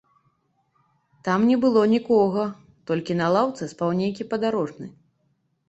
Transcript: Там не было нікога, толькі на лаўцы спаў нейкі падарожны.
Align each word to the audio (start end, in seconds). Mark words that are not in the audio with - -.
Там 1.27 1.39
не 1.49 1.57
было 1.65 1.83
нікога, 1.95 2.47
толькі 2.93 3.19
на 3.21 3.29
лаўцы 3.37 3.71
спаў 3.77 3.89
нейкі 4.03 4.29
падарожны. 4.35 4.93